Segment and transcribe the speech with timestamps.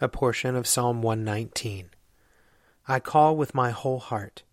[0.00, 1.90] A portion of Psalm 119.
[2.86, 4.44] I call with my whole heart.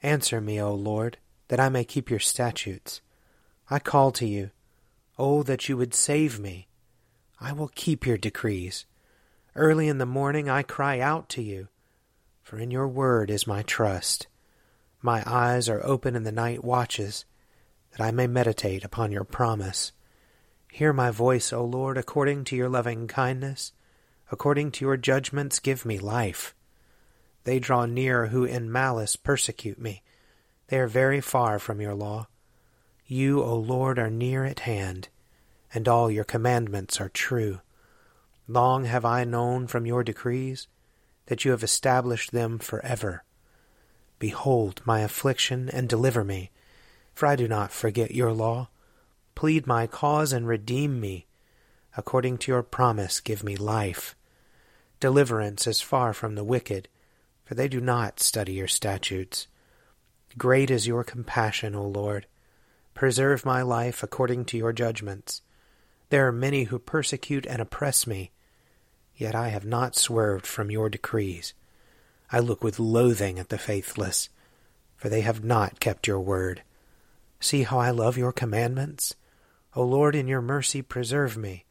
[0.00, 3.00] Answer me, O Lord, that I may keep your statutes.
[3.68, 4.50] I call to you.
[5.18, 6.68] Oh, that you would save me.
[7.40, 8.86] I will keep your decrees.
[9.56, 11.66] Early in the morning I cry out to you,
[12.44, 14.28] for in your word is my trust.
[15.02, 17.24] My eyes are open in the night watches,
[17.90, 19.90] that I may meditate upon your promise.
[20.70, 23.72] Hear my voice, O Lord, according to your loving kindness.
[24.30, 26.54] According to your judgments, give me life.
[27.44, 30.02] They draw near who in malice persecute me.
[30.68, 32.26] They are very far from your law.
[33.06, 35.08] You, O Lord, are near at hand
[35.76, 37.60] and all your commandments are true.
[38.48, 40.68] Long have I known from your decrees
[41.26, 43.24] that you have established them for forever.
[44.18, 46.50] Behold my affliction and deliver me,
[47.12, 48.70] for I do not forget your law.
[49.34, 51.26] Plead my cause and redeem me.
[51.94, 54.15] According to your promise, give me life.
[55.06, 56.88] Deliverance is far from the wicked,
[57.44, 59.46] for they do not study your statutes.
[60.36, 62.26] Great is your compassion, O Lord.
[62.92, 65.42] Preserve my life according to your judgments.
[66.08, 68.32] There are many who persecute and oppress me,
[69.14, 71.54] yet I have not swerved from your decrees.
[72.32, 74.28] I look with loathing at the faithless,
[74.96, 76.62] for they have not kept your word.
[77.38, 79.14] See how I love your commandments.
[79.76, 81.64] O Lord, in your mercy preserve me.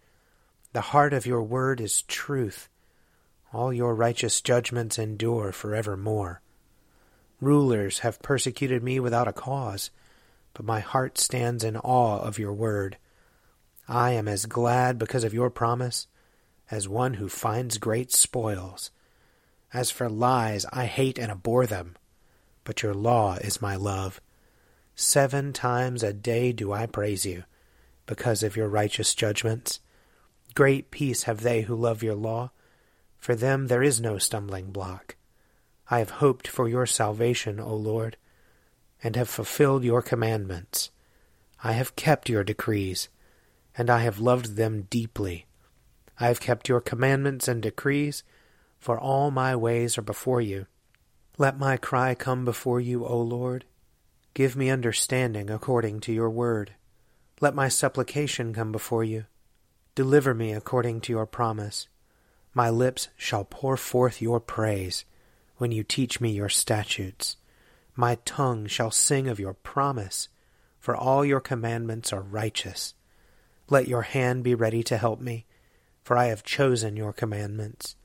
[0.71, 2.69] The heart of your word is truth.
[3.55, 6.41] All your righteous judgments endure forevermore.
[7.39, 9.91] Rulers have persecuted me without a cause,
[10.53, 12.97] but my heart stands in awe of your word.
[13.87, 16.07] I am as glad because of your promise
[16.69, 18.91] as one who finds great spoils.
[19.73, 21.95] As for lies, I hate and abhor them,
[22.65, 24.19] but your law is my love.
[24.95, 27.45] Seven times a day do I praise you,
[28.05, 29.79] because of your righteous judgments.
[30.55, 32.51] Great peace have they who love your law.
[33.25, 35.15] For them there is no stumbling block.
[35.89, 38.17] I have hoped for your salvation, O Lord,
[39.01, 40.91] and have fulfilled your commandments.
[41.63, 43.09] I have kept your decrees
[43.75, 45.47] and I have loved them deeply.
[46.19, 48.21] I have kept your commandments and decrees,
[48.77, 50.67] for all my ways are before you.
[51.39, 53.65] Let my cry come before you, O Lord.
[54.35, 56.75] Give me understanding according to your word.
[57.41, 59.25] Let my supplication come before you.
[59.95, 61.87] Deliver me according to your promise.
[62.57, 65.03] My lips shall pour forth your praise
[65.57, 67.35] when you teach me your statutes.
[67.97, 70.29] My tongue shall sing of your promise,
[70.79, 72.93] for all your commandments are righteous.
[73.69, 75.45] Let your hand be ready to help me,
[76.01, 77.97] for I have chosen your commandments.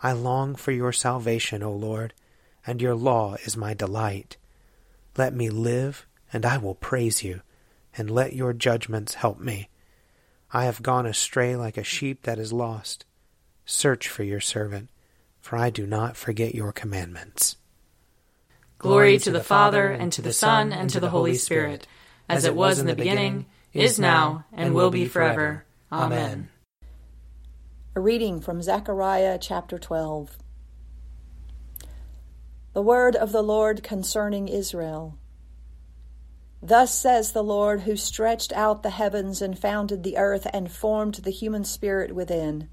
[0.00, 2.12] I long for your salvation, O Lord,
[2.66, 4.36] and your law is my delight.
[5.16, 7.42] Let me live, and I will praise you,
[7.96, 9.68] and let your judgments help me.
[10.52, 13.04] I have gone astray like a sheep that is lost.
[13.64, 14.90] Search for your servant,
[15.40, 17.56] for I do not forget your commandments.
[18.78, 21.86] Glory to the Father, and to the Son, and to the Holy Spirit,
[22.28, 25.64] as it was in the beginning, is now, and will be forever.
[25.92, 26.48] Amen.
[27.94, 30.38] A reading from Zechariah chapter 12.
[32.72, 35.18] The word of the Lord concerning Israel.
[36.62, 41.16] Thus says the Lord, who stretched out the heavens and founded the earth and formed
[41.16, 42.68] the human spirit within.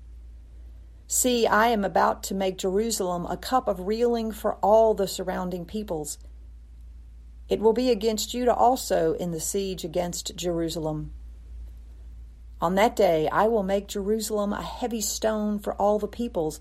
[1.11, 5.65] See, I am about to make Jerusalem a cup of reeling for all the surrounding
[5.65, 6.19] peoples.
[7.49, 11.11] It will be against Judah also in the siege against Jerusalem.
[12.61, 16.59] On that day I will make Jerusalem a heavy stone for all the peoples.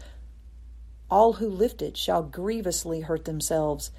[1.11, 3.91] All who lift it shall grievously hurt themselves,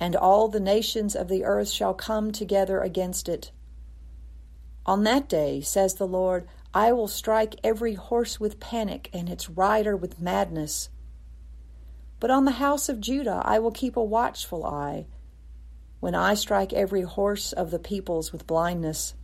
[0.00, 3.52] and all the nations of the earth shall come together against it.
[4.84, 9.50] On that day, says the Lord, I will strike every horse with panic and its
[9.50, 10.88] rider with madness.
[12.18, 15.06] But on the house of Judah I will keep a watchful eye,
[16.00, 19.14] when I strike every horse of the peoples with blindness.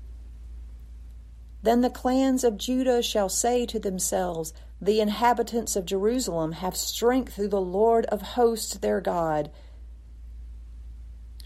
[1.62, 7.34] Then the clans of Judah shall say to themselves, The inhabitants of Jerusalem have strength
[7.34, 9.50] through the Lord of hosts their God.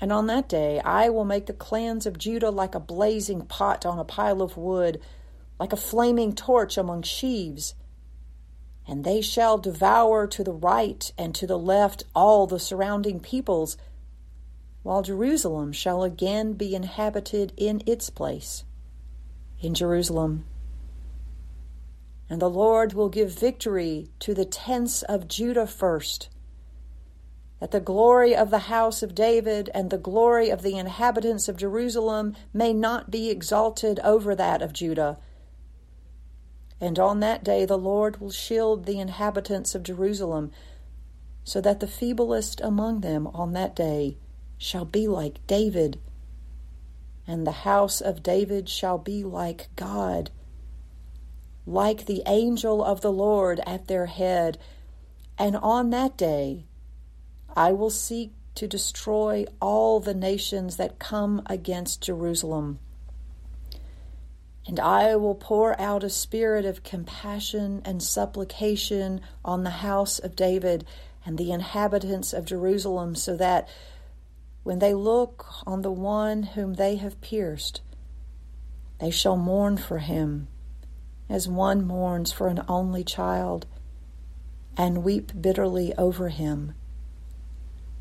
[0.00, 3.86] And on that day I will make the clans of Judah like a blazing pot
[3.86, 5.00] on a pile of wood
[5.62, 7.76] like a flaming torch among sheaves.
[8.84, 13.76] And they shall devour to the right and to the left all the surrounding peoples,
[14.82, 18.64] while Jerusalem shall again be inhabited in its place,
[19.60, 20.46] in Jerusalem.
[22.28, 26.28] And the Lord will give victory to the tents of Judah first,
[27.60, 31.56] that the glory of the house of David and the glory of the inhabitants of
[31.56, 35.18] Jerusalem may not be exalted over that of Judah
[36.82, 40.50] and on that day the Lord will shield the inhabitants of Jerusalem,
[41.44, 44.16] so that the feeblest among them on that day
[44.58, 46.00] shall be like David,
[47.24, 50.30] and the house of David shall be like God,
[51.64, 54.58] like the angel of the Lord at their head.
[55.38, 56.66] And on that day
[57.54, 62.80] I will seek to destroy all the nations that come against Jerusalem.
[64.66, 70.36] And I will pour out a spirit of compassion and supplication on the house of
[70.36, 70.84] David
[71.26, 73.68] and the inhabitants of Jerusalem, so that
[74.62, 77.80] when they look on the one whom they have pierced,
[78.98, 80.46] they shall mourn for him
[81.28, 83.66] as one mourns for an only child,
[84.76, 86.74] and weep bitterly over him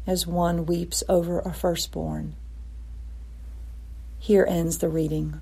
[0.06, 2.36] as one weeps over a firstborn.
[4.20, 5.42] Here ends the reading.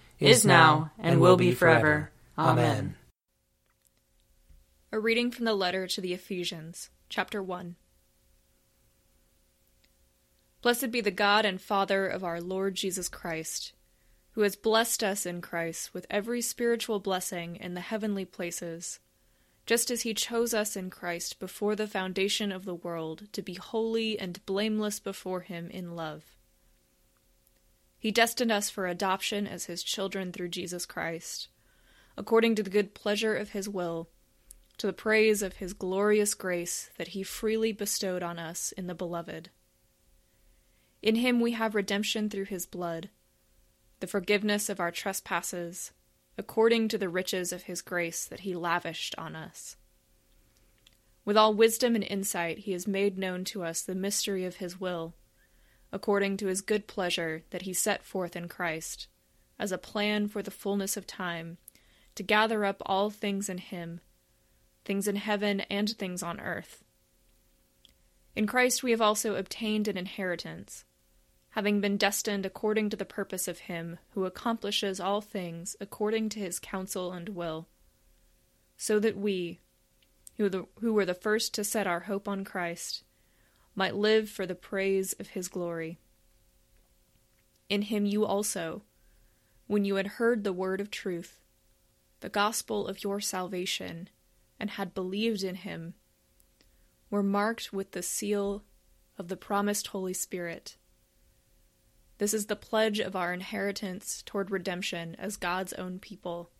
[0.21, 2.11] is now, and will be forever.
[2.37, 2.95] Amen.
[4.91, 7.75] A reading from the letter to the Ephesians, chapter 1.
[10.61, 13.73] Blessed be the God and Father of our Lord Jesus Christ,
[14.33, 18.99] who has blessed us in Christ with every spiritual blessing in the heavenly places,
[19.65, 23.55] just as he chose us in Christ before the foundation of the world to be
[23.55, 26.37] holy and blameless before him in love
[28.01, 31.49] he destined us for adoption as his children through Jesus Christ,
[32.17, 34.09] according to the good pleasure of his will,
[34.79, 38.95] to the praise of his glorious grace that he freely bestowed on us in the
[38.95, 39.51] Beloved.
[41.03, 43.11] In him we have redemption through his blood,
[43.99, 45.91] the forgiveness of our trespasses,
[46.39, 49.75] according to the riches of his grace that he lavished on us.
[51.23, 54.79] With all wisdom and insight, he has made known to us the mystery of his
[54.79, 55.13] will
[55.91, 59.07] according to his good pleasure that he set forth in Christ,
[59.59, 61.57] as a plan for the fullness of time,
[62.15, 64.01] to gather up all things in him,
[64.85, 66.83] things in heaven and things on earth.
[68.35, 70.85] In Christ we have also obtained an inheritance,
[71.51, 76.39] having been destined according to the purpose of Him who accomplishes all things according to
[76.39, 77.67] His counsel and will,
[78.77, 79.59] so that we,
[80.37, 83.03] who, the, who were the first to set our hope on Christ,
[83.75, 85.99] might live for the praise of His glory.
[87.69, 88.83] In Him you also,
[89.67, 91.39] when you had heard the word of truth,
[92.19, 94.09] the gospel of your salvation,
[94.59, 95.93] and had believed in Him,
[97.09, 98.63] were marked with the seal
[99.17, 100.77] of the promised Holy Spirit.
[102.17, 106.51] This is the pledge of our inheritance toward redemption as God's own people,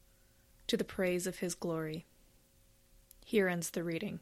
[0.67, 2.07] to the praise of his glory.
[3.25, 4.21] Here ends the reading.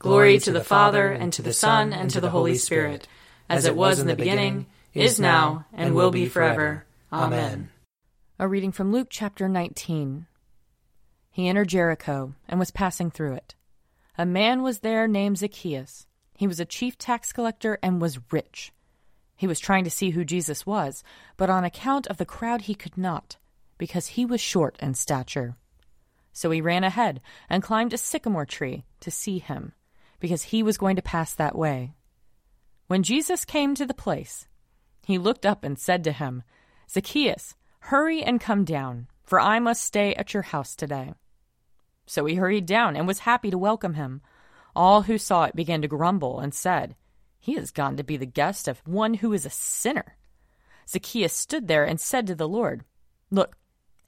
[0.00, 3.08] Glory to the Father, and to the Son, and to the Holy Spirit,
[3.48, 6.84] as it was in the beginning, is now, and will be forever.
[7.12, 7.70] Amen.
[8.38, 10.26] A reading from Luke chapter 19.
[11.32, 13.56] He entered Jericho and was passing through it.
[14.16, 16.06] A man was there named Zacchaeus.
[16.36, 18.72] He was a chief tax collector and was rich.
[19.34, 21.02] He was trying to see who Jesus was,
[21.36, 23.36] but on account of the crowd he could not,
[23.78, 25.56] because he was short in stature.
[26.32, 29.72] So he ran ahead and climbed a sycamore tree to see him,
[30.20, 31.94] because he was going to pass that way.
[32.86, 34.46] When Jesus came to the place,
[35.06, 36.42] he looked up and said to him,
[36.90, 41.14] Zacchaeus, hurry and come down, for I must stay at your house today.
[42.06, 44.22] So he hurried down and was happy to welcome him.
[44.74, 46.96] All who saw it began to grumble and said,
[47.38, 50.16] He has gone to be the guest of one who is a sinner.
[50.88, 52.84] Zacchaeus stood there and said to the Lord,
[53.30, 53.56] Look,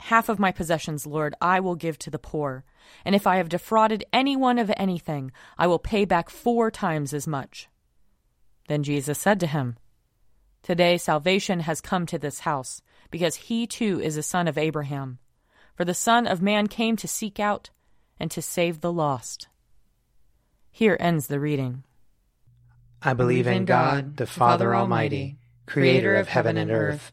[0.01, 2.65] half of my possessions, Lord, I will give to the poor.
[3.05, 7.27] And if I have defrauded anyone of anything, I will pay back four times as
[7.27, 7.69] much.
[8.69, 9.77] Then Jesus said to him,
[10.63, 15.19] Today salvation has come to this house, because he too is a son of Abraham.
[15.75, 17.71] For the Son of Man came to seek out
[18.19, 19.49] and to save the lost.
[20.71, 21.85] Here ends the reading.
[23.03, 27.13] I believe in God, the Father Almighty, creator of heaven and earth.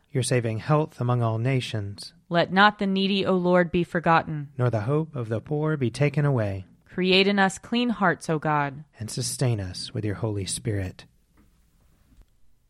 [0.11, 2.13] Your saving health among all nations.
[2.27, 4.49] Let not the needy, O Lord, be forgotten.
[4.57, 6.65] Nor the hope of the poor be taken away.
[6.85, 8.83] Create in us clean hearts, O God.
[8.99, 11.05] And sustain us with your Holy Spirit.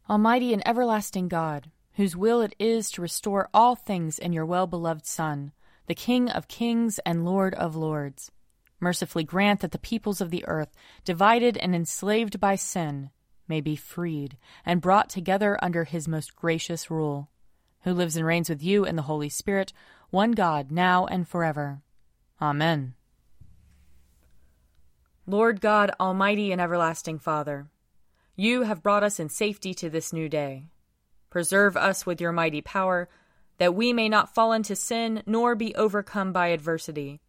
[0.08, 4.68] Almighty and everlasting God, whose will it is to restore all things in your well
[4.68, 5.52] beloved Son,
[5.88, 8.32] the King of kings and Lord of lords,
[8.80, 10.72] mercifully grant that the peoples of the earth,
[11.06, 13.10] divided and enslaved by sin,
[13.52, 17.30] may be freed and brought together under his most gracious rule,
[17.82, 19.74] who lives and reigns with you in the Holy Spirit,
[20.10, 21.82] one God, now and forever.
[22.42, 22.94] Amen.
[25.28, 27.68] Lord God, Almighty and everlasting Father,
[28.38, 30.68] you have brought us in safety to this new day.
[31.30, 33.10] Preserve us with your mighty power,
[33.58, 37.20] that we may not fall into sin nor be overcome by adversity.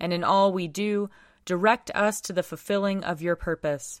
[0.00, 1.10] And in all we do,
[1.44, 4.00] direct us to the fulfilling of your purpose.